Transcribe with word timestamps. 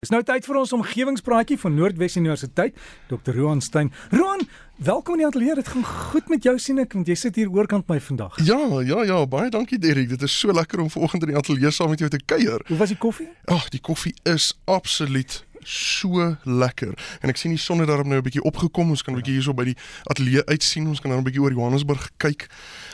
Dis 0.00 0.08
nou 0.14 0.22
tyd 0.24 0.46
vir 0.48 0.56
ons 0.56 0.70
omgewingspraatjie 0.72 1.58
van 1.60 1.74
Noordwes 1.76 2.14
Universiteit, 2.16 2.78
Dr. 3.10 3.34
Roan 3.36 3.58
Stein. 3.60 3.90
Roan, 4.08 4.46
welkom 4.80 5.18
in 5.18 5.20
die 5.20 5.26
ateljee. 5.26 5.56
Dit 5.58 5.68
gaan 5.68 5.84
goed 5.84 6.30
met 6.32 6.46
jou 6.48 6.54
sien 6.56 6.80
ek, 6.80 6.96
want 6.96 7.10
jy 7.12 7.16
sit 7.20 7.36
hier 7.36 7.50
oorkant 7.52 7.84
my 7.92 7.98
vandag. 8.00 8.38
Ja, 8.48 8.56
ja, 8.80 9.02
ja, 9.04 9.18
baie 9.28 9.52
dankie 9.52 9.76
Derek. 9.76 10.08
Dit 10.14 10.24
is 10.24 10.32
so 10.32 10.56
lekker 10.56 10.80
om 10.80 10.88
vanoggend 10.88 11.28
in 11.28 11.34
die 11.34 11.36
ateljee 11.36 11.74
saam 11.76 11.92
met 11.92 12.00
jou 12.00 12.08
te 12.08 12.22
kuier. 12.32 12.64
Hoe 12.70 12.80
was 12.80 12.94
die 12.94 12.96
koffie? 13.02 13.28
Ag, 13.52 13.68
die 13.76 13.82
koffie 13.90 14.14
is 14.24 14.54
absoluut 14.64 15.42
so 15.70 16.36
lekker. 16.44 16.92
En 17.20 17.28
ek 17.32 17.38
sien 17.40 17.54
die 17.54 17.60
son 17.60 17.78
het 17.78 17.88
daarop 17.88 18.06
nou 18.06 18.18
'n 18.18 18.26
bietjie 18.26 18.42
opgekom. 18.42 18.90
Ons 18.90 19.02
kan 19.02 19.14
'n 19.14 19.20
bietjie 19.20 19.34
hierso 19.34 19.54
by 19.54 19.64
die 19.64 19.76
ateljee 20.04 20.44
uitsien. 20.46 20.88
Ons 20.88 21.00
kan 21.00 21.10
dan 21.10 21.20
'n 21.20 21.24
bietjie 21.24 21.42
oor 21.42 21.52
Johannesburg 21.52 22.10
kyk. 22.16 22.48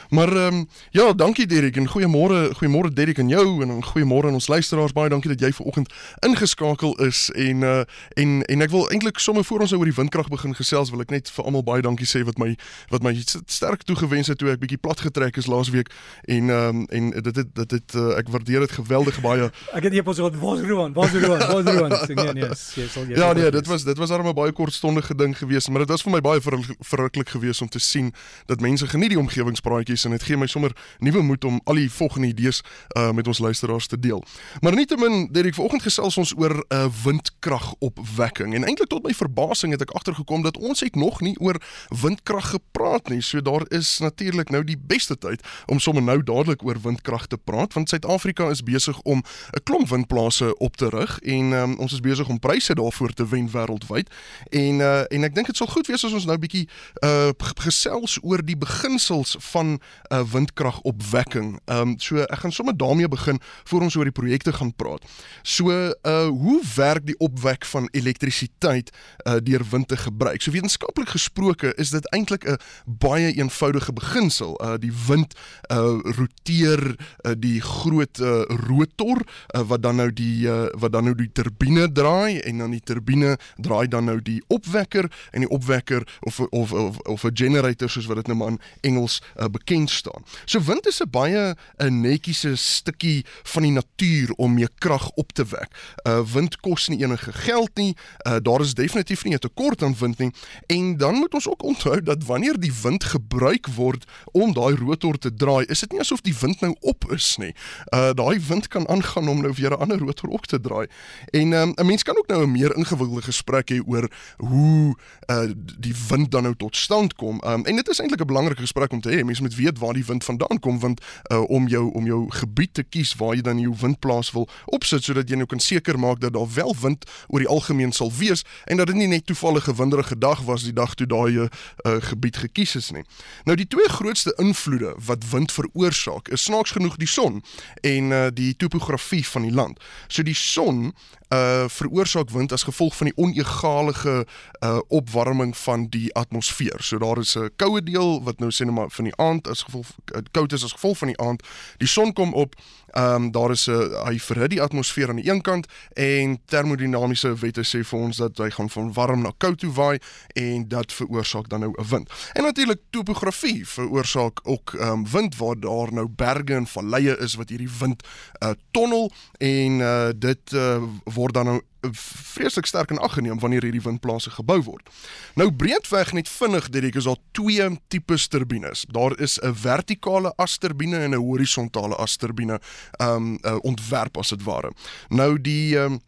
Maar 0.09 0.37
ehm 0.37 0.55
um, 0.55 0.69
ja, 0.91 1.13
dankie 1.13 1.47
Derek 1.47 1.77
en 1.77 1.89
goeiemôre, 1.89 2.51
goeiemôre 2.55 2.93
Derek 2.93 3.19
aan 3.19 3.29
jou 3.29 3.63
en 3.63 3.85
goeiemôre 3.85 4.27
aan 4.27 4.39
ons 4.39 4.47
luisteraars. 4.47 4.93
Baie 4.93 5.09
dankie 5.09 5.31
dat 5.31 5.41
jy 5.41 5.53
vanoggend 5.53 5.93
ingeskakel 6.19 6.95
is 6.99 7.31
en 7.31 7.63
uh 7.63 7.81
en 8.09 8.43
en 8.43 8.61
ek 8.61 8.71
wil 8.71 8.91
eintlik 8.91 9.19
sommer 9.19 9.45
voor 9.45 9.61
ons 9.61 9.71
nou 9.71 9.81
oor 9.81 9.91
die 9.91 9.97
windkrag 9.97 10.29
begin 10.29 10.55
gesels, 10.55 10.91
wil 10.91 11.01
ek 11.01 11.11
net 11.11 11.31
vir 11.31 11.45
almal 11.45 11.63
baie 11.63 11.83
dankie 11.83 12.07
sê 12.07 12.23
wat 12.25 12.39
my 12.39 12.57
wat 12.89 13.03
my 13.03 13.15
sterk 13.47 13.83
toegewens 13.83 14.27
het 14.27 14.39
toe 14.39 14.51
ek 14.51 14.61
bietjie 14.63 14.79
plat 14.79 15.01
getrek 15.01 15.37
is 15.37 15.47
laasweek 15.51 15.91
en 16.25 16.51
ehm 16.51 16.69
um, 16.69 16.87
en 16.91 17.11
dit 17.11 17.35
dit 17.55 17.71
het 17.71 17.95
uh, 17.95 18.17
ek 18.19 18.29
waardeer 18.29 18.61
dit 18.61 18.73
geweldig 18.79 19.21
baie. 19.21 19.51
Ek 19.73 19.83
het 19.83 19.93
epos 19.93 20.17
gehad, 20.17 20.39
"Waar's 20.41 20.61
Roan? 20.61 20.93
Waar's 20.93 21.13
Roan? 21.13 21.39
Waar's 21.39 21.75
Roan?" 21.75 21.93
Sê 22.07 22.15
nee 22.15 22.33
nee, 22.33 22.55
jy 22.75 22.87
sal 22.89 23.07
jy 23.07 23.19
Ja 23.19 23.33
nee, 23.33 23.51
dit 23.51 23.67
was 23.67 23.85
dit 23.85 23.99
was 23.99 24.11
arme 24.11 24.33
baie 24.35 24.53
kortstondige 24.53 25.15
ding 25.15 25.37
geweest, 25.39 25.69
maar 25.69 25.85
dit 25.85 25.89
was 25.89 26.03
vir 26.03 26.13
my 26.13 26.21
baie 26.21 26.41
verruklik 26.81 27.29
geweest 27.29 27.63
om 27.63 27.69
te 27.69 27.79
sien 27.79 28.13
dat 28.47 28.61
mense 28.61 28.87
geniet 28.87 29.15
die 29.15 29.19
omgewingspraatjies 29.21 30.05
en 30.05 30.17
dit 30.17 30.23
gee 30.23 30.37
my 30.37 30.47
sommer 30.47 30.73
nuwe 30.99 31.23
moed 31.23 31.45
om 31.45 31.61
al 31.65 31.81
die 31.81 31.91
volgende 31.91 32.29
idees 32.29 32.63
uh 32.97 33.13
met 33.17 33.27
ons 33.27 33.39
luisteraars 33.39 33.87
te 33.87 33.99
deel. 33.99 34.25
Maar 34.61 34.75
nietemin, 34.75 35.29
Derek, 35.33 35.55
vanoggend 35.55 35.83
gesels 35.83 36.17
ons 36.17 36.35
oor 36.37 36.53
'n 36.53 36.75
uh, 36.75 36.89
windkragopwekking 37.05 38.55
en 38.55 38.65
eintlik 38.65 38.89
tot 38.89 39.03
my 39.03 39.15
verbasing 39.15 39.73
het 39.73 39.83
ek 39.83 39.91
agtergekom 39.91 40.43
dat 40.43 40.57
ons 40.57 40.81
het 40.81 40.95
nog 40.95 41.21
nie 41.21 41.39
oor 41.39 41.57
windkrag 42.03 42.51
gepraat 42.51 43.09
nie. 43.09 43.23
So 43.23 43.43
daar 43.43 43.65
is 43.69 43.99
natuurlik 43.99 44.51
nou 44.51 44.65
die 44.65 44.79
beste 44.79 45.19
tyd 45.19 45.43
om 45.67 45.79
sommer 45.79 46.03
nou 46.03 46.23
dadelik 46.23 46.65
oor 46.65 46.81
windkrag 46.83 47.27
te 47.27 47.37
praat 47.37 47.73
want 47.73 47.89
Suid-Afrika 47.89 48.51
is 48.51 48.63
besig 48.63 49.01
om 49.01 49.23
'n 49.53 49.63
klomp 49.63 49.89
windplase 49.89 50.59
op 50.59 50.77
te 50.77 50.89
rig 50.89 51.19
en 51.19 51.53
um, 51.53 51.79
ons 51.79 51.93
is 51.93 52.01
besig 52.01 52.29
om 52.29 52.39
pryse 52.47 52.75
daarvoor 52.79 53.15
te 53.17 53.27
wen 53.29 53.51
wêreldwyd. 53.53 54.11
En 54.51 54.83
uh 54.85 55.05
en 55.11 55.27
ek 55.29 55.35
dink 55.35 55.51
dit 55.51 55.59
sal 55.59 55.71
goed 55.71 55.89
wees 55.91 56.05
as 56.07 56.15
ons 56.17 56.27
nou 56.29 56.39
bietjie 56.41 56.67
uh 57.07 57.33
gesels 57.63 58.19
oor 58.23 58.43
die 58.45 58.57
beginsels 58.59 59.37
van 59.53 59.77
'n 59.77 59.81
uh, 60.15 60.23
windkragopwekking. 60.33 61.59
Ehm 61.67 61.81
um, 61.81 61.95
so 61.99 62.23
ek 62.23 62.45
gaan 62.45 62.53
sommer 62.53 62.77
daarmee 62.77 63.09
begin 63.09 63.41
voor 63.65 63.83
ons 63.83 63.97
oor 63.97 64.09
die 64.09 64.19
projekte 64.21 64.53
gaan 64.53 64.75
praat. 64.75 65.03
So 65.43 65.71
uh 65.73 66.29
hoe 66.29 66.61
werk 66.77 67.07
die 67.07 67.19
opwek 67.19 67.65
van 67.65 67.89
elektrisiteit 67.93 68.91
uh 69.27 69.39
deur 69.43 69.65
wind 69.71 69.89
te 69.89 69.97
gebruik? 69.97 70.43
So 70.43 70.51
wetenskaplik 70.51 71.09
gesproke 71.09 71.75
is 71.77 71.91
dit 71.91 72.11
eintlik 72.13 72.45
'n 72.45 72.59
baie 72.87 73.33
eenvoudige 73.33 73.93
beginsel. 73.93 74.61
Uh 74.63 74.77
die 74.79 74.93
wind 75.07 75.35
uh 75.73 75.99
roteer 76.03 76.97
uh, 77.25 77.33
die 77.39 77.61
groot 77.61 78.21
uh, 78.21 78.43
rotor 78.67 79.23
uh, 79.23 79.63
wat 79.67 79.83
dan 79.83 79.97
nou 79.97 80.11
die 80.13 80.47
uh, 80.49 80.67
wat 80.79 80.93
dan 80.93 81.05
nou 81.09 81.15
die 81.17 81.31
turbine 81.33 81.89
draai 81.93 82.36
en 82.43 82.59
dan 82.59 82.71
die 82.71 82.81
turbine 82.81 83.39
draai 83.57 83.89
dan 83.89 84.05
nou 84.05 84.23
die 84.23 84.43
opwekker 84.47 85.11
en 85.31 85.41
die 85.41 85.51
opwekker 85.51 86.07
of 86.21 86.41
of 86.41 86.73
of, 86.73 86.99
of 86.99 87.25
'n 87.25 87.37
generator 87.37 87.91
soos 87.91 88.07
wat 88.07 88.17
dit 88.17 88.27
nou 88.27 88.39
maar 88.39 88.49
in 88.49 88.61
Engels 88.81 89.23
uh, 89.37 89.45
bekend 89.45 89.91
staan. 89.91 90.23
So 90.45 90.61
wind 90.61 90.87
is 90.87 91.01
'n 91.01 91.11
baie 91.11 91.55
'n 91.77 92.01
netjiese 92.01 92.57
stukkie 92.57 93.25
van 93.43 93.63
die 93.63 93.73
natuur 93.73 94.33
om 94.37 94.55
mee 94.55 94.69
krag 94.79 95.11
op 95.11 95.33
te 95.33 95.45
wek. 95.45 95.71
Uh 96.07 96.21
wind 96.33 96.61
kos 96.61 96.89
nie 96.89 97.03
enige 97.03 97.33
geld 97.33 97.71
nie. 97.75 97.97
Uh 98.29 98.37
daar 98.43 98.61
is 98.61 98.75
definitief 98.75 99.25
nie 99.25 99.35
'n 99.35 99.39
tekort 99.39 99.83
aan 99.83 99.97
wind 99.99 100.19
nie. 100.19 100.31
En 100.67 100.97
dan 100.97 101.15
moet 101.15 101.35
ons 101.35 101.49
ook 101.49 101.63
onthou 101.63 102.03
dat 102.03 102.25
wanneer 102.25 102.61
die 102.61 102.73
wind 102.83 103.05
gebruik 103.05 103.67
word 103.67 104.05
om 104.33 104.53
daai 104.53 104.75
rotor 104.77 105.19
te 105.19 105.35
draai, 105.35 105.65
is 105.67 105.81
dit 105.81 105.93
nie 105.93 106.01
asof 106.01 106.21
die 106.21 106.37
wind 106.41 106.61
nou 106.61 106.77
op 106.81 107.13
is 107.13 107.37
nie. 107.37 107.55
Uh 107.95 108.13
daai 108.13 108.41
wind 108.49 108.69
kan 108.69 108.89
aangaan 108.89 109.29
om 109.29 109.41
nou 109.43 109.53
weer 109.57 109.71
'n 109.71 109.81
ander 109.81 109.99
rotor 109.99 110.29
op 110.29 110.47
te 110.47 110.61
draai. 110.61 110.87
En 111.31 111.53
um, 111.53 111.73
'n 111.77 111.87
mens 111.87 112.03
kan 112.03 112.19
ook 112.19 112.26
nou 112.29 112.43
'n 112.43 112.53
meer 112.53 112.77
ingewikkelde 112.77 113.23
gesprek 113.23 113.71
hê 113.71 113.81
oor 113.87 114.11
hoe 114.37 114.95
uh 115.31 115.51
die 115.79 115.95
wind 116.09 116.31
dan 116.31 116.43
nou 116.43 116.55
tot 116.57 116.77
stand 116.77 117.15
kom. 117.15 117.41
Um 117.45 117.65
en 117.65 117.77
dit 117.77 117.89
is 117.89 117.99
eintlik 117.99 118.21
'n 118.21 118.27
belangrike 118.27 118.61
gesprek 118.61 118.93
om 118.93 119.01
te 119.01 119.11
hê. 119.11 119.25
Mense 119.25 119.43
moet 119.43 119.55
weet 119.55 119.79
waar 119.79 119.95
die 119.95 120.05
wind 120.05 120.25
vandaan 120.25 120.59
kom 120.61 120.79
want 120.79 121.01
uh, 121.33 121.41
om 121.51 121.69
jou 121.69 121.93
om 121.93 122.07
jou 122.07 122.31
gebied 122.31 122.75
te 122.75 122.83
kies 122.83 123.15
waar 123.15 123.35
jy 123.35 123.41
dan 123.41 123.59
jou 123.59 123.75
windplaas 123.81 124.33
wil 124.33 124.49
opsit 124.65 125.05
sodat 125.05 125.29
jy 125.29 125.37
nou 125.37 125.47
kan 125.47 125.61
seker 125.61 125.99
maak 125.99 126.21
dat 126.21 126.33
daar 126.33 126.49
wel 126.55 126.75
wind 126.81 127.05
oor 127.27 127.39
die 127.39 127.49
algemeen 127.49 127.93
sal 127.93 128.13
wees 128.13 128.45
en 128.65 128.77
dat 128.77 128.87
dit 128.87 128.97
nie 128.97 129.07
net 129.07 129.27
toevallige 129.27 129.75
winderige 129.75 130.19
dag 130.19 130.43
was 130.43 130.63
die 130.63 130.73
dag 130.73 130.95
toe 130.95 131.07
daai 131.07 131.37
uh, 131.37 131.49
gebied 131.83 132.37
gekies 132.37 132.77
is 132.77 132.91
nie. 132.91 133.05
Nou 133.45 133.57
die 133.57 133.67
twee 133.67 133.89
grootste 133.89 134.35
invloede 134.37 134.95
wat 135.07 135.31
wind 135.31 135.53
veroorsaak 135.53 136.29
is 136.29 136.43
snaaks 136.43 136.71
genoeg 136.71 136.97
die 136.97 137.11
son 137.11 137.43
en 137.81 138.11
uh, 138.11 138.27
die 138.33 138.57
topografie 138.57 139.27
van 139.27 139.43
die 139.43 139.53
land. 139.53 139.81
So 140.09 140.23
die 140.23 140.35
son 140.35 140.93
uh 141.35 141.65
veroorsaak 141.69 142.16
wind 142.25 142.53
as 142.53 142.63
gevolg 142.63 142.97
van 142.97 143.07
die 143.07 143.17
onegalige 143.17 144.27
uh 144.61 144.79
opwarming 144.89 145.57
van 145.57 145.87
die 145.89 146.15
atmosfeer. 146.15 146.83
So 146.83 146.99
daar 146.99 147.19
is 147.19 147.37
'n 147.37 147.51
koue 147.57 147.83
deel 147.83 148.23
wat 148.23 148.39
nou 148.39 148.51
sê 148.51 148.65
net 148.65 148.75
maar 148.75 148.91
van 148.91 149.05
die 149.05 149.17
aand 149.17 149.49
as 149.49 149.63
gevolg 149.63 149.87
koud 150.31 150.53
is 150.53 150.65
as 150.65 150.73
gevolg 150.73 150.99
van 150.99 151.09
die 151.09 151.19
aand. 151.19 151.43
Die 151.77 151.89
son 151.89 152.13
kom 152.13 152.35
op. 152.35 152.55
Ehm 152.97 153.15
um, 153.15 153.31
daar 153.31 153.51
is 153.51 153.67
'n 153.67 153.93
hy 154.05 154.19
verhit 154.19 154.51
die 154.51 154.63
atmosfeer 154.63 155.09
aan 155.09 155.21
die 155.21 155.31
een 155.31 155.41
kant 155.41 155.67
en 155.93 156.39
termodinamiese 156.45 157.35
wette 157.35 157.65
sê 157.65 157.85
vir 157.85 157.99
ons 157.99 158.17
dat 158.17 158.39
hy 158.39 158.51
gaan 158.51 158.71
van 158.71 158.93
warm 158.93 159.23
na 159.23 159.33
koud 159.37 159.59
toe 159.59 159.73
waai 159.73 159.99
en 160.33 160.69
dat 160.69 160.93
veroorsaak 160.93 161.49
dan 161.49 161.61
nou 161.61 161.73
'n 161.77 161.89
wind. 161.89 162.11
En 162.33 162.43
natuurlik 162.43 162.81
topografie 162.91 163.69
veroorsaak 163.69 164.41
ook 164.43 164.75
ehm 164.75 164.93
um, 164.93 165.11
wind 165.11 165.37
waar 165.37 165.61
daar 165.61 165.93
nou 165.93 166.09
berge 166.09 166.55
en 166.55 166.67
valleie 166.67 167.19
is 167.19 167.35
wat 167.35 167.49
hierdie 167.49 167.71
wind 167.79 168.03
uh 168.43 168.51
tonnel 168.71 169.13
en 169.39 169.73
uh 169.81 170.09
dit 170.17 170.53
uh 170.53 170.83
word 171.05 171.35
dan 171.35 171.45
nou 171.45 171.63
vreeslik 171.93 172.67
sterk 172.67 172.91
in 172.91 172.99
ag 172.99 173.13
geneem 173.13 173.39
wanneer 173.39 173.63
hierdie 173.63 173.83
windplase 173.83 174.31
gebou 174.31 174.59
word. 174.63 174.89
Nou 175.35 175.51
breedweg 175.53 176.13
net 176.17 176.29
vinnig 176.29 176.69
ek 176.87 176.99
is 177.01 177.07
al 177.07 177.19
twee 177.33 177.67
tipes 177.89 178.29
turbines. 178.29 178.85
Daar 178.89 179.19
is 179.21 179.39
'n 179.43 179.55
vertikale 179.55 180.33
asturbine 180.37 180.99
en 180.99 181.15
'n 181.15 181.23
horisontale 181.23 181.95
asturbine 181.95 182.61
um 183.03 183.39
uh, 183.43 183.57
ontwerp 183.63 184.19
as 184.19 184.29
dit 184.29 184.43
ware. 184.43 184.73
Nou 185.09 185.41
die 185.41 185.79
um 185.79 186.01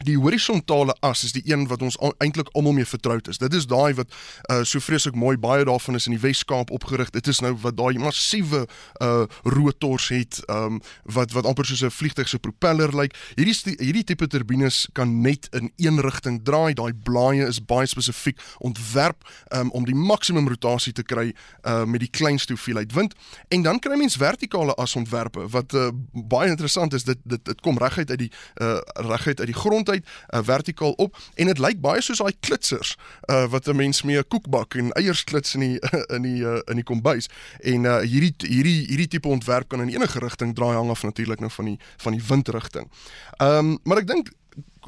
Die 0.00 0.16
horisontale 0.16 0.94
as 1.04 1.26
is 1.26 1.34
die 1.36 1.42
een 1.44 1.66
wat 1.68 1.82
ons 1.84 1.98
eintlik 2.24 2.48
almal 2.56 2.72
mee 2.72 2.88
vertroud 2.88 3.26
is. 3.28 3.38
Dit 3.38 3.52
is 3.54 3.66
daai 3.68 3.92
wat 3.98 4.14
uh 4.48 4.62
so 4.64 4.80
vreeslik 4.80 5.14
mooi 5.14 5.34
baie 5.36 5.64
daarvan 5.68 5.98
is 5.98 6.06
in 6.08 6.14
die 6.14 6.22
Wes-Kaap 6.22 6.70
opgerig. 6.72 7.10
Dit 7.12 7.28
is 7.28 7.42
nou 7.44 7.52
wat 7.60 7.76
daai 7.76 7.98
massiewe 8.00 8.62
uh 9.04 9.26
rotors 9.44 10.08
het 10.08 10.40
um 10.48 10.78
wat 11.04 11.34
wat 11.36 11.44
amper 11.44 11.68
soos 11.68 11.82
'n 11.84 11.92
vliegtuig 11.92 12.28
se 12.28 12.38
propeller 12.38 12.96
lyk. 12.96 13.16
Hierdie 13.36 13.76
hierdie 13.76 14.04
tipe 14.04 14.26
turbines 14.26 14.88
kan 14.92 15.20
net 15.20 15.48
in 15.52 15.72
een 15.76 16.00
rigting 16.00 16.40
draai. 16.44 16.72
Daai 16.72 16.92
blaaie 16.94 17.44
is 17.46 17.60
baie 17.60 17.86
spesifiek 17.86 18.40
ontwerp 18.58 19.28
um 19.52 19.70
om 19.70 19.84
die 19.84 19.94
maksimum 19.94 20.48
rotasie 20.48 20.92
te 20.92 21.02
kry 21.02 21.34
uh 21.66 21.84
met 21.84 22.00
die 22.00 22.10
kleinste 22.10 22.52
hoeveelheid 22.52 22.92
wind. 22.92 23.14
En 23.48 23.62
dan 23.62 23.78
kry 23.78 23.96
mens 23.96 24.16
vertikale 24.16 24.74
as 24.74 24.96
ontwerpe 24.96 25.48
wat 25.48 25.74
uh 25.74 25.90
baie 26.12 26.48
interessant 26.48 26.94
is. 26.94 27.04
Dit 27.04 27.18
dit 27.24 27.44
dit 27.44 27.60
kom 27.60 27.78
reguit 27.78 28.10
uit 28.10 28.18
die 28.18 28.32
uh 28.62 28.80
reguit 28.94 29.40
uit 29.40 29.52
die 29.52 29.60
grond 29.60 29.89
uit 29.90 30.04
uh, 30.06 30.40
vertikaal 30.42 30.92
op 30.92 31.16
en 31.34 31.50
dit 31.50 31.58
lyk 31.58 31.80
baie 31.80 32.02
soos 32.02 32.22
daai 32.22 32.34
klitsers 32.40 32.96
uh, 33.30 33.46
wat 33.50 33.68
'n 33.68 33.76
mens 33.76 34.02
mee 34.02 34.18
'n 34.18 34.28
koekbak 34.28 34.74
en 34.74 34.92
eiers 34.92 35.24
klits 35.24 35.54
in 35.54 35.60
die 35.60 35.78
in 36.16 36.22
die 36.22 36.42
uh, 36.42 36.60
in 36.66 36.80
die 36.80 36.86
kombuis 36.86 37.28
en 37.60 37.84
uh, 37.84 38.00
hierdie 38.00 38.34
hierdie 38.38 38.86
hierdie 38.86 39.08
tipe 39.08 39.28
ontwerp 39.28 39.68
kan 39.68 39.80
in 39.80 39.88
enige 39.94 40.18
rigting 40.18 40.54
draai 40.54 40.74
hang 40.74 40.90
af 40.90 41.02
natuurlik 41.02 41.40
nou 41.40 41.50
van 41.50 41.64
die 41.64 41.78
van 41.96 42.12
die 42.12 42.22
windrigting. 42.28 42.90
Ehm 43.38 43.58
um, 43.58 43.78
maar 43.84 43.98
ek 43.98 44.06
dink 44.06 44.30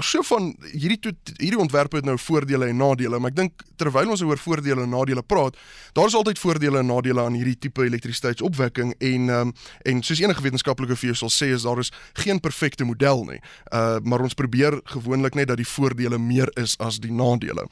so 0.00 0.22
van 0.24 0.52
hierdie 0.72 0.98
to, 1.04 1.12
hierdie 1.36 1.60
ontwerpe 1.60 1.98
het 1.98 2.06
nou 2.08 2.16
voordele 2.18 2.70
en 2.72 2.78
nadele, 2.80 3.18
maar 3.20 3.32
ek 3.32 3.36
dink 3.36 3.64
terwyl 3.80 4.12
ons 4.14 4.22
oor 4.24 4.40
voordele 4.40 4.86
en 4.86 4.92
nadele 4.94 5.22
praat, 5.26 5.58
daar 5.96 6.08
is 6.08 6.16
altyd 6.16 6.40
voordele 6.40 6.80
en 6.80 6.88
nadele 6.88 7.20
aan 7.20 7.36
hierdie 7.36 7.58
tipe 7.66 7.84
elektrisiteitsopwekking 7.84 8.94
en 9.04 9.32
um, 9.34 9.52
en 9.88 10.02
soos 10.06 10.22
enige 10.22 10.44
wetenskaplike 10.44 10.96
vir 10.96 11.10
jou 11.10 11.18
sal 11.24 11.32
sê 11.34 11.50
is 11.52 11.66
daar 11.66 11.82
is 11.82 11.92
geen 12.22 12.40
perfekte 12.40 12.86
model 12.88 13.26
nie. 13.28 13.40
Uh 13.72 14.00
maar 14.02 14.22
ons 14.24 14.34
probeer 14.34 14.78
gewoonlik 14.94 15.36
net 15.36 15.50
dat 15.50 15.60
die 15.60 15.68
voordele 15.68 16.18
meer 16.18 16.48
is 16.58 16.74
as 16.82 16.98
die 17.02 17.12
nadele. 17.12 17.66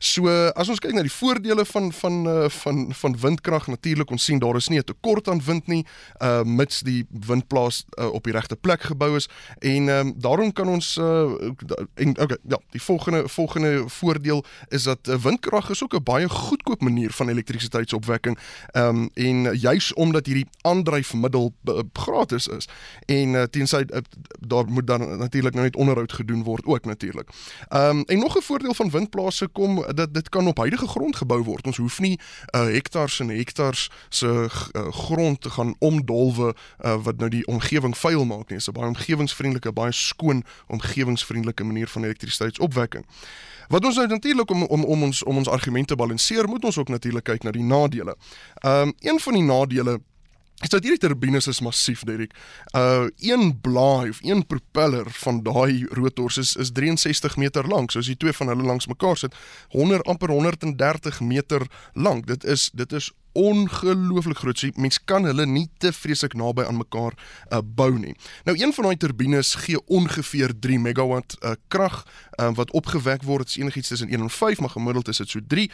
So 0.00 0.30
as 0.54 0.70
ons 0.70 0.80
kyk 0.82 0.94
na 0.94 1.02
die 1.04 1.12
voordele 1.12 1.64
van 1.68 1.90
van 1.92 2.20
uh, 2.30 2.48
van 2.62 2.86
van 2.94 3.18
windkrag, 3.20 3.66
natuurlik 3.72 4.10
ons 4.14 4.24
sien 4.24 4.38
daar 4.38 4.56
is 4.56 4.70
nie 4.70 4.78
'n 4.78 4.86
tekort 4.86 5.28
aan 5.28 5.42
wind 5.44 5.66
nie, 5.66 5.84
uh 6.22 6.42
mits 6.44 6.80
die 6.80 7.06
windplaas 7.10 7.84
uh, 7.98 8.06
op 8.14 8.24
die 8.24 8.32
regte 8.32 8.56
plek 8.56 8.82
gebou 8.82 9.16
is 9.16 9.28
en 9.60 9.88
um, 9.88 10.14
daarom 10.16 10.52
kan 10.52 10.68
ons 10.68 10.96
uh, 10.96 11.43
en 11.94 12.20
okay, 12.20 12.38
ja, 12.48 12.58
die 12.70 12.82
volgende 12.82 13.28
volgende 13.28 13.84
voordeel 13.86 14.44
is 14.68 14.82
dat 14.82 14.98
uh, 15.08 15.14
windkrag 15.16 15.70
is 15.70 15.82
ook 15.82 15.94
'n 15.94 16.02
baie 16.02 16.28
goedkoop 16.28 16.80
manier 16.80 17.10
van 17.10 17.28
elektrisiteitsopwekking. 17.28 18.38
Ehm 18.70 18.96
um, 18.96 19.10
en 19.14 19.58
juis 19.58 19.94
omdat 19.94 20.26
hierdie 20.26 20.46
aandryfmiddel 20.60 21.54
uh, 21.64 21.78
gratis 21.92 22.48
is 22.48 22.68
en 23.06 23.28
uh, 23.28 23.42
tensy 23.42 23.84
uh, 23.86 23.98
daar 24.38 24.66
moet 24.66 24.86
dan 24.86 25.18
natuurlik 25.18 25.52
nou 25.52 25.64
net 25.64 25.76
onderhoud 25.76 26.12
gedoen 26.12 26.42
word 26.42 26.64
ook 26.64 26.84
natuurlik. 26.84 27.28
Ehm 27.68 27.96
um, 27.96 28.02
en 28.06 28.18
nog 28.18 28.36
'n 28.36 28.42
voordeel 28.42 28.74
van 28.74 28.90
windplase 28.90 29.48
kom 29.48 29.84
dat 29.94 30.14
dit 30.14 30.28
kan 30.28 30.46
op 30.46 30.56
huidige 30.56 30.86
grond 30.86 31.16
gebou 31.16 31.42
word. 31.42 31.66
Ons 31.66 31.76
hoef 31.76 32.00
nie 32.00 32.20
uh, 32.54 32.64
hektars 32.64 33.20
en 33.20 33.28
hektars 33.28 33.90
se 34.08 34.26
uh, 34.26 34.92
grond 34.92 35.40
te 35.40 35.50
gaan 35.50 35.74
omdolwe 35.78 36.54
uh, 36.84 37.02
wat 37.02 37.16
nou 37.16 37.28
die 37.30 37.46
omgewing 37.46 37.96
vuil 37.98 38.24
maak 38.24 38.48
nie. 38.48 38.58
Dit 38.58 38.66
is 38.66 38.68
'n 38.68 38.72
baie 38.72 38.88
omgewingsvriendelike, 38.88 39.72
baie 39.72 39.92
skoon 39.92 40.44
omgewingsvriendelike 41.24 41.64
manier 41.64 41.88
van 41.88 42.04
elektrisiteitsopwekking. 42.04 43.06
Wat 43.68 43.84
ons 43.84 43.96
nou 43.96 44.06
natuurlik 44.06 44.50
om 44.50 44.62
om 44.62 44.84
om 44.84 45.02
ons 45.02 45.22
om 45.22 45.36
ons 45.36 45.48
argumente 45.48 45.96
balanseer, 45.96 46.48
moet 46.48 46.64
ons 46.64 46.78
ook 46.78 46.88
natuurlik 46.88 47.24
kyk 47.24 47.42
na 47.42 47.50
die 47.50 47.62
nadele. 47.62 48.16
Ehm 48.60 48.88
um, 48.88 48.92
een 49.00 49.20
van 49.20 49.32
die 49.32 49.42
nadele 49.42 50.00
is 50.62 50.68
dat 50.68 50.82
hierdie 50.82 51.00
turbines 51.02 51.46
is 51.50 51.60
massief, 51.60 52.04
Derek. 52.06 52.34
Uh 52.76 53.06
een 53.18 53.60
blaai 53.60 54.08
of 54.08 54.18
een 54.22 54.46
propeller 54.46 55.10
van 55.10 55.42
daai 55.42 55.86
rotors 55.90 56.36
is 56.36 56.56
is 56.56 56.70
63 56.72 57.36
meter 57.36 57.66
lank. 57.68 57.90
So 57.90 57.98
as 57.98 58.06
jy 58.06 58.14
twee 58.14 58.32
van 58.32 58.48
hulle 58.48 58.62
langs 58.62 58.86
mekaar 58.86 59.16
sit, 59.16 59.34
100 59.68 60.06
amper 60.06 60.30
130 60.30 61.20
meter 61.20 61.66
lank. 61.92 62.26
Dit 62.26 62.44
is 62.44 62.70
dit 62.72 62.92
is 62.92 63.12
ongelooflik 63.34 64.38
groot. 64.38 64.58
So 64.58 64.70
mens 64.74 65.00
kan 65.04 65.24
hulle 65.26 65.46
nie 65.46 65.66
te 65.78 65.92
vreeslik 65.92 66.36
naby 66.38 66.62
aan 66.62 66.78
mekaar 66.78 67.16
uh, 67.18 67.58
bou 67.64 67.90
nie. 67.98 68.14
Nou 68.46 68.54
een 68.58 68.72
van 68.72 68.88
daai 68.88 68.96
turbines 68.96 69.54
gee 69.66 69.80
ongeveer 69.86 70.54
3 70.60 70.78
megawatt 70.78 71.36
uh, 71.40 71.56
krag 71.68 72.04
uh, 72.38 72.52
wat 72.54 72.70
opgewek 72.70 73.26
word. 73.26 73.48
Dit 73.48 73.56
is 73.56 73.62
enigiets 73.62 73.88
tussen 73.88 74.08
1 74.08 74.20
en 74.20 74.30
5, 74.30 74.60
maar 74.60 74.70
gemiddeld 74.70 75.08
is 75.08 75.16
dit 75.16 75.28
so 75.28 75.40
3. 75.48 75.70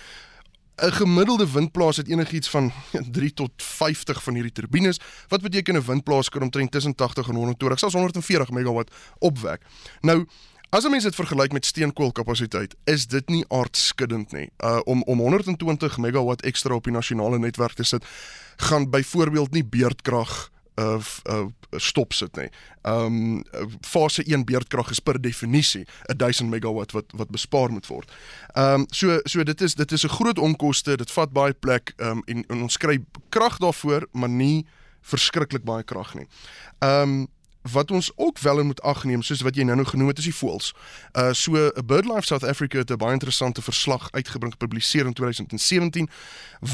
'n 0.80 0.92
Gemiddelde 0.92 1.52
windplaas 1.52 1.96
het 1.96 2.08
enigiets 2.08 2.50
van 2.50 2.72
3 3.12 3.32
tot 3.32 3.50
50 3.56 4.22
van 4.22 4.34
hierdie 4.34 4.52
turbines. 4.52 5.00
Wat 5.28 5.42
beteken 5.42 5.74
'n 5.74 5.84
windplaas 5.84 6.28
kan 6.28 6.42
omtrent 6.42 6.70
tussen 6.70 6.94
80 6.94 7.28
en 7.28 7.34
120, 7.34 7.78
selfs 7.78 7.94
140 7.94 8.50
megawatt 8.50 8.94
opwek. 9.18 9.62
Nou 10.00 10.26
As 10.70 10.84
'n 10.84 10.90
mens 10.90 11.02
dit 11.02 11.14
vergelyk 11.14 11.52
met 11.52 11.66
steenkoolkapasiteit, 11.66 12.76
is 12.84 13.06
dit 13.06 13.28
nie 13.28 13.44
aardskuddend 13.48 14.32
nie. 14.32 14.50
Uh 14.64 14.80
om 14.84 15.02
om 15.02 15.18
120 15.18 15.98
megawatt 15.98 16.42
ekstra 16.42 16.74
op 16.74 16.84
die 16.84 16.92
nasionale 16.92 17.38
netwerk 17.38 17.72
te 17.72 17.82
sit, 17.82 18.04
gaan 18.56 18.90
byvoorbeeld 18.90 19.50
nie 19.50 19.64
beurtkrag 19.64 20.50
uh, 20.80 21.00
uh 21.28 21.48
stop 21.76 22.12
sit 22.12 22.36
nie. 22.36 22.48
Um 22.82 23.44
fase 23.86 24.24
1 24.26 24.44
beurtkrag 24.48 24.90
is 24.90 25.00
per 25.00 25.20
definisie 25.20 25.84
1000 26.16 26.50
megawatt 26.50 26.92
wat 26.96 27.12
wat 27.14 27.30
bespaar 27.30 27.70
moet 27.70 27.86
word. 27.86 28.10
Um 28.58 28.86
so 28.90 29.20
so 29.24 29.44
dit 29.44 29.60
is 29.60 29.74
dit 29.74 29.92
is 29.92 30.04
'n 30.04 30.16
groot 30.16 30.38
onkoste, 30.38 30.96
dit 30.96 31.10
vat 31.10 31.32
baie 31.32 31.52
plek 31.52 31.92
um 31.98 32.22
en, 32.26 32.44
en 32.48 32.62
ons 32.62 32.76
kry 32.76 32.98
krag 33.28 33.58
daarvoor, 33.58 34.08
maar 34.12 34.28
nie 34.28 34.66
verskriklik 35.00 35.64
baie 35.64 35.84
krag 35.84 36.14
nie. 36.14 36.26
Um 36.80 37.28
wat 37.72 37.90
ons 37.90 38.10
ook 38.16 38.38
wel 38.38 38.64
moet 38.64 38.82
agneem 38.82 39.22
soos 39.22 39.40
wat 39.40 39.56
jy 39.56 39.64
nou-nou 39.64 39.86
genoem 39.88 40.08
het 40.08 40.18
is 40.18 40.24
die 40.24 40.34
voëls. 40.34 40.72
Uh 41.12 41.32
so 41.32 41.70
BirdLife 41.84 42.26
South 42.26 42.44
Africa 42.44 42.78
het 42.78 42.90
'n 42.90 42.96
baie 42.96 43.12
interessante 43.12 43.62
verslag 43.62 44.08
uitgebring 44.10 44.52
gepubliseer 44.52 45.06
in 45.06 45.12
2017 45.12 46.08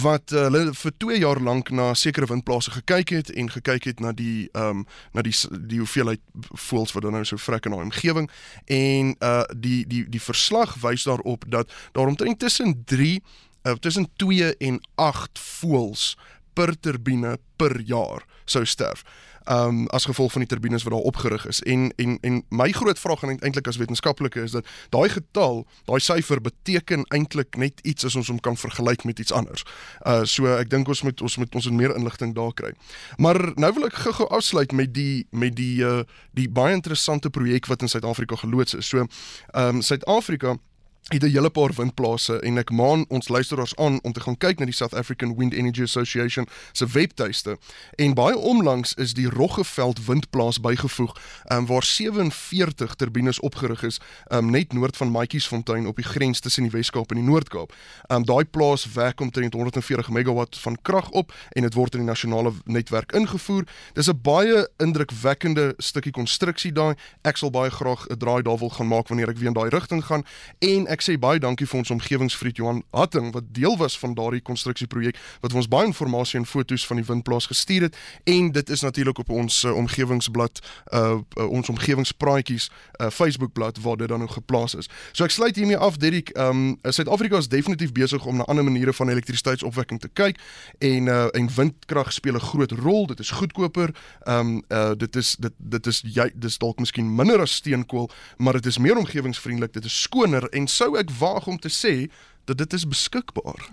wat 0.03 0.31
uh, 0.33 0.41
hulle 0.41 0.75
vir 0.75 0.93
2 0.97 1.19
jaar 1.19 1.41
lank 1.41 1.71
na 1.71 1.95
sekere 1.95 2.27
windplase 2.27 2.71
gekyk 2.71 3.09
het 3.09 3.31
en 3.31 3.51
gekyk 3.51 3.85
het 3.85 4.01
na 4.01 4.13
die 4.13 4.49
ehm 4.53 4.69
um, 4.69 4.87
na 5.13 5.23
die 5.23 5.35
die 5.61 5.79
hoeveelheid 5.79 6.21
voëls 6.53 6.93
wat 6.93 7.03
dan 7.03 7.13
nou 7.13 7.25
so 7.25 7.37
vrek 7.37 7.65
in 7.65 7.71
daai 7.71 7.85
omgewing 7.85 8.31
en 8.65 9.17
uh 9.19 9.43
die 9.57 9.87
die 9.87 10.09
die 10.09 10.23
verslag 10.23 10.75
wys 10.81 11.03
daarop 11.03 11.45
dat 11.49 11.73
daar 11.93 12.07
omtrent 12.07 12.39
tussen 12.39 12.83
3 12.85 13.23
uh, 13.67 13.73
tussen 13.73 14.09
2 14.17 14.57
en 14.57 14.81
8 14.95 15.39
voëls 15.39 16.17
per 16.57 16.75
turbine 16.81 17.37
per 17.61 17.79
jaar 17.85 18.25
sou 18.49 18.65
sterf 18.65 19.05
um 19.47 19.87
as 19.95 20.05
gevolg 20.05 20.33
van 20.33 20.43
die 20.43 20.49
turbines 20.49 20.83
wat 20.83 20.93
daar 20.93 21.03
opgerig 21.03 21.47
is. 21.47 21.63
En 21.63 21.93
en 21.97 22.19
en 22.21 22.43
my 22.49 22.73
groot 22.73 22.99
vraag 22.99 23.23
en 23.23 23.39
eintlik 23.39 23.67
as 23.67 23.77
wetenskaplike 23.77 24.41
is 24.43 24.51
dat 24.51 24.67
daai 24.91 25.09
getal, 25.09 25.67
daai 25.85 26.01
syfer 26.01 26.41
beteken 26.41 27.05
eintlik 27.15 27.57
net 27.57 27.81
iets 27.83 28.05
as 28.05 28.17
ons 28.17 28.29
hom 28.29 28.41
kan 28.41 28.57
vergelyk 28.57 29.05
met 29.05 29.19
iets 29.19 29.33
anders. 29.33 29.65
Uh 30.07 30.25
so 30.25 30.51
ek 30.57 30.71
dink 30.71 30.89
ons 30.89 31.03
moet 31.03 31.23
ons 31.23 31.37
moet 31.37 31.55
ons 31.55 31.71
meer 31.71 31.95
inligting 31.97 32.35
daar 32.35 32.55
kry. 32.55 32.73
Maar 33.17 33.39
nou 33.55 33.73
wil 33.73 33.87
ek 33.87 34.01
gou-gou 34.03 34.29
afsluit 34.29 34.73
met 34.73 34.95
die 34.95 35.27
met 35.31 35.57
die 35.57 35.83
uh 35.85 36.03
die 36.35 36.49
baie 36.49 36.75
interessante 36.75 37.31
projek 37.31 37.67
wat 37.67 37.83
in 37.83 37.89
Suid-Afrika 37.89 38.37
geloods 38.37 38.75
is. 38.75 38.89
So 38.89 39.07
um 39.55 39.83
Suid-Afrika 39.83 40.59
het 41.07 41.23
'n 41.23 41.31
hele 41.31 41.51
paar 41.51 41.73
windplase 41.75 42.41
en 42.41 42.59
ek 42.59 42.71
maan 42.71 43.05
ons 43.09 43.29
luisteraars 43.29 43.77
aan 43.77 43.99
om 44.03 44.13
te 44.13 44.21
gaan 44.21 44.37
kyk 44.37 44.59
na 44.59 44.65
die 44.65 44.75
South 44.75 44.95
African 44.95 45.37
Wind 45.37 45.53
Energy 45.53 45.83
Association 45.83 46.47
se 46.73 46.87
webtuiste. 46.87 47.59
En 47.95 48.15
baie 48.15 48.37
onlangs 48.37 48.95
is 48.95 49.15
die 49.15 49.29
Roggeveld 49.29 50.07
windplaas 50.07 50.61
bygevoeg, 50.61 51.17
um, 51.53 51.67
waar 51.67 51.85
47 51.85 52.95
turbines 52.95 53.41
opgerig 53.41 53.83
is, 53.83 54.01
um, 54.29 54.51
net 54.51 54.73
noord 54.73 54.97
van 54.97 55.11
Maatjiesfontein 55.11 55.87
op 55.87 55.97
die 55.97 56.05
grens 56.05 56.41
tussen 56.41 56.63
die 56.63 56.71
Wes-Kaap 56.71 57.11
en 57.11 57.17
die 57.17 57.25
Noord-Kaap. 57.25 57.73
Um, 58.07 58.25
daai 58.25 58.45
plaas 58.45 58.93
werk 58.93 59.21
omtrent 59.21 59.53
140 59.53 60.09
megawatt 60.09 60.59
van 60.59 60.79
krag 60.83 61.11
op 61.11 61.33
en 61.49 61.63
dit 61.63 61.75
word 61.75 61.93
in 61.93 62.01
die 62.01 62.09
nasionale 62.09 62.53
netwerk 62.65 63.13
ingevoer. 63.13 63.65
Dis 63.93 64.09
'n 64.09 64.21
baie 64.23 64.69
indrukwekkende 64.77 65.75
stukkie 65.77 66.13
konstruksie 66.13 66.73
daai. 66.73 66.95
Ek 67.23 67.37
sal 67.37 67.51
baie 67.51 67.71
graag 67.71 68.07
'n 68.09 68.19
draai 68.19 68.43
daar 68.43 68.59
wil 68.59 68.71
gaan 68.71 68.89
maak 68.89 69.09
wanneer 69.09 69.29
ek 69.29 69.39
weer 69.39 69.49
in 69.49 69.53
daai 69.53 69.69
rigting 69.69 70.05
gaan 70.05 70.25
en 70.59 70.96
ek 70.97 71.05
sê 71.05 71.19
baie 71.21 71.39
dankie 71.43 71.69
vir 71.69 71.83
ons 71.83 71.95
omgewingsvriend 71.97 72.57
Johan 72.57 72.83
Hatting 72.97 73.33
wat 73.37 73.53
deel 73.53 73.77
was 73.77 73.99
van 74.01 74.17
daardie 74.17 74.43
konstruksieprojek 74.45 75.17
wat 75.45 75.55
ons 75.55 75.69
baie 75.69 75.87
inligting 75.87 76.37
en 76.37 76.47
foto's 76.47 76.87
van 76.87 76.97
die 77.01 77.05
windplaas 77.07 77.47
gestuur 77.47 77.83
het 77.89 77.97
en 78.25 78.53
dit 78.53 78.71
is 78.71 78.83
natuurlik 78.83 79.19
op 79.19 79.31
ons 79.31 79.63
uh, 79.65 79.75
omgewingsblad 79.77 80.61
uh, 80.93 81.21
uh 81.37 81.49
ons 81.57 81.69
omgewingspraatjies 81.69 82.71
uh 83.01 83.11
Facebookblad 83.11 83.79
waar 83.83 83.97
dit 83.97 84.09
dan 84.09 84.19
nou 84.19 84.31
geplaas 84.31 84.75
is. 84.75 84.89
So 85.13 85.25
ek 85.25 85.31
sluit 85.31 85.57
hiermee 85.57 85.77
af 85.77 85.97
Derrick, 85.97 86.33
um 86.39 86.79
Suid-Afrika 86.83 87.39
is 87.39 87.49
definitief 87.49 87.93
besig 87.93 88.25
om 88.27 88.37
na 88.37 88.45
ander 88.45 88.65
maniere 88.65 88.93
van 88.93 89.09
elektrisiteitsopwekking 89.09 90.01
te 90.01 90.09
kyk 90.09 90.41
en 90.79 91.11
uh 91.13 91.27
en 91.37 91.49
windkrag 91.57 92.13
speel 92.13 92.35
'n 92.35 92.41
groot 92.41 92.73
rol. 92.73 93.07
Dit 93.07 93.21
is 93.21 93.31
goedkoper. 93.31 93.95
Um 94.25 94.63
uh 94.69 94.95
dit 94.97 95.17
is 95.17 95.37
dit 95.39 95.53
dit 95.59 95.87
is 95.87 96.03
jy 96.05 96.31
dis 96.35 96.59
dalk 96.59 96.79
miskien 96.79 97.15
minder 97.15 97.41
as 97.41 97.55
steenkool, 97.55 98.11
maar 98.37 98.53
dit 98.53 98.67
is 98.67 98.79
meer 98.79 98.97
omgewingsvriendelik, 98.97 99.73
dit 99.73 99.85
is 99.85 100.03
skoner 100.03 100.49
en 100.49 100.67
sou 100.67 100.86
ek 100.95 101.11
waag 101.19 101.47
om 101.51 101.59
te 101.59 101.73
sê 101.73 102.07
dat 102.47 102.59
dit 102.59 102.73
is 102.73 102.87
beskikbaar. 102.87 103.69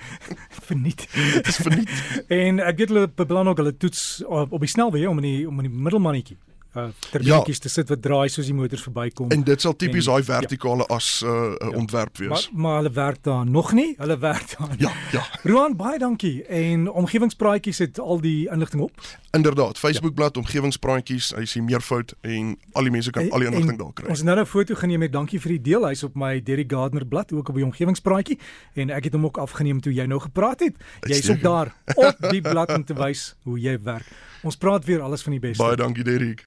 verniet. 0.68 1.06
dit 1.12 1.46
is 1.46 1.60
verniet. 1.60 1.90
en 2.40 2.58
ek 2.64 2.80
weet 2.80 2.94
hulle 2.94 3.08
beplan 3.12 3.52
ook 3.52 3.60
hulle 3.60 3.76
toets 3.76 4.24
op, 4.24 4.52
op 4.52 4.64
die 4.64 4.72
snelweg 4.72 5.08
om 5.08 5.20
in 5.20 5.28
die 5.28 5.48
om 5.48 5.60
in 5.60 5.68
die 5.68 5.76
middelmannetjie 5.76 6.38
uh 6.74 6.86
turbinetjies 7.10 7.56
ja. 7.56 7.62
te 7.62 7.68
sit 7.68 7.88
wat 7.88 8.02
draai 8.02 8.28
soos 8.28 8.46
die 8.46 8.54
motors 8.54 8.82
verbykom. 8.82 9.30
En 9.30 9.42
dit 9.46 9.60
sal 9.60 9.76
tipies 9.76 10.08
daai 10.10 10.22
vertikale 10.26 10.86
ja. 10.88 10.94
as 10.94 11.22
uh, 11.22 11.30
ja. 11.58 11.70
ontwerp 11.78 12.18
wees. 12.18 12.28
Maar, 12.28 12.62
maar 12.62 12.76
hulle 12.82 12.92
werk 12.92 13.22
daar 13.22 13.46
nog 13.46 13.72
nie. 13.72 13.94
Hulle 13.98 14.18
werk 14.18 14.56
daar. 14.58 14.74
Ja, 14.78 14.92
ja. 15.12 15.22
Roan, 15.42 15.76
baie 15.76 15.98
dankie. 15.98 16.44
En 16.44 16.90
omgewingspraatjies 16.90 17.78
het 17.78 18.00
al 18.00 18.20
die 18.20 18.50
inligting 18.50 18.82
op. 18.82 19.00
Inderdaad, 19.30 19.78
Facebookblad 19.78 20.34
ja. 20.34 20.40
omgewingspraatjies, 20.40 21.32
hy 21.34 21.44
sien 21.44 21.64
meervoud 21.64 22.14
en 22.20 22.54
al 22.72 22.86
die 22.86 22.94
mense 22.94 23.10
kan 23.10 23.24
en, 23.24 23.30
al 23.30 23.42
die 23.42 23.48
inligting 23.50 23.78
daar 23.78 23.92
kry. 23.92 24.08
Ons 24.08 24.22
het 24.22 24.28
nou 24.28 24.38
'n 24.40 24.46
foto 24.46 24.74
geneem 24.74 24.98
met 24.98 25.12
dankie 25.12 25.40
vir 25.40 25.56
die 25.56 25.60
deel. 25.60 25.86
Hy's 25.86 26.02
op 26.02 26.14
my 26.14 26.42
Derry 26.42 26.64
Gardner 26.68 27.06
blad 27.06 27.32
ook 27.32 27.48
op 27.48 27.54
die 27.54 27.64
omgewingspraatjie 27.64 28.38
en 28.74 28.90
ek 28.90 29.04
het 29.04 29.12
hom 29.12 29.24
ook 29.24 29.38
afgeneem 29.38 29.80
toe 29.80 29.92
jy 29.92 30.06
nou 30.06 30.20
gepraat 30.20 30.60
het. 30.60 30.74
Jy's 31.00 31.30
ook 31.30 31.42
daar 31.42 31.74
op 31.94 32.30
die 32.30 32.40
blad 32.40 32.74
om 32.74 32.84
te 32.84 32.94
wys 32.94 33.34
hoe 33.42 33.58
jy 33.58 33.78
werk. 33.82 34.06
Ons 34.42 34.56
praat 34.56 34.84
weer 34.84 35.00
alles 35.00 35.22
van 35.22 35.32
die 35.32 35.40
beste. 35.40 35.62
Baie 35.62 35.76
dankie 35.76 36.04
Derrick. 36.04 36.42